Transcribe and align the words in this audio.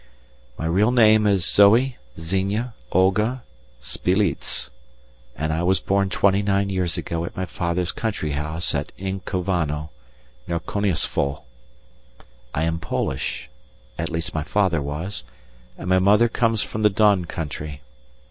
My 0.57 0.65
real 0.65 0.89
name 0.89 1.27
is 1.27 1.45
Zoe 1.45 1.95
Xenia 2.19 2.73
Olga 2.91 3.43
Sbeiliez, 3.83 4.71
and 5.35 5.53
I 5.53 5.61
was 5.61 5.79
born 5.79 6.09
twenty 6.09 6.41
nine 6.41 6.71
years 6.71 6.97
ago 6.97 7.23
at 7.23 7.37
my 7.37 7.45
father's 7.45 7.91
country 7.91 8.31
house 8.31 8.73
at 8.73 8.91
Inkovano, 8.97 9.91
near 10.47 10.59
Koniesfol. 10.59 11.43
I 12.51 12.63
am 12.63 12.79
Polish; 12.79 13.47
at 13.99 14.09
least, 14.09 14.33
my 14.33 14.41
father 14.41 14.81
was, 14.81 15.23
and 15.77 15.87
my 15.87 15.99
mother 15.99 16.27
comes 16.27 16.63
from 16.63 16.81
the 16.81 16.89
Don 16.89 17.25
country. 17.25 17.81